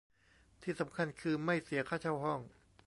[0.61, 2.39] ที่สำคัญคือ ไม่เสียค่าเช่าห้อง